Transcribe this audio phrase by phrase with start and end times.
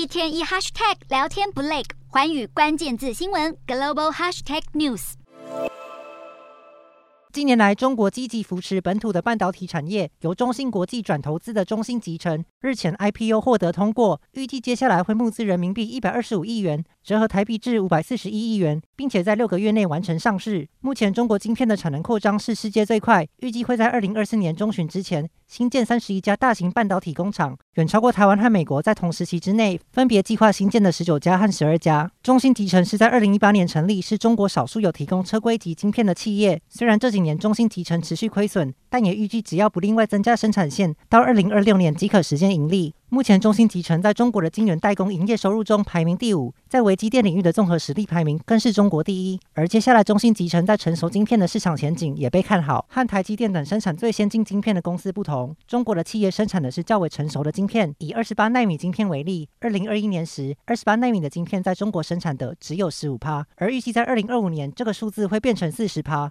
[0.00, 5.12] 一天一 hashtag 聊天不累，环宇关键字新闻 global hashtag news。
[7.30, 20.68] 近年来，中国积极扶持本土的半导体产业，由中芯国际转投资的中芯集成日前 IPO 获得通过，预计接下来会募资人民币一百二十五亿元，折合台币至五百四十一亿元，并且在六个月内完成上市。
[20.80, 32.10] 目前，中国晶片的产能扩张是世界最快，预计会在二零二四年中旬之前新建三十一家大型半导体工厂，远超过台湾和美国在同时期之内分别计划新建的十九家和十二家。
[32.22, 36.60] 中芯集成是在二零一八年成立，是中国少数有提供车规级晶片的企业。
[36.68, 42.94] 虽然这几年中芯集成持续亏损，但也预计只要不另外增加生产线，到二零二六年即可实现盈利。
[43.12, 49.40] 目前，中芯集成在中国的晶圆代工营业收入中排名第五，在微机电领域的综合实力排名更是中国第一。
[49.52, 52.86] 而接下来，中芯集成在成熟晶片的市场前景也被看好。
[52.88, 57.92] 和台积电等生产最先进晶片的公司不同，中国的企业生产的是较为成熟的晶片。
[57.98, 66.28] 以二十八纳米晶片为例，二零二一年时，二十八纳米的晶片在中国生产的只有十五趴，而预计在二零二五年，这个数字会变成四十趴。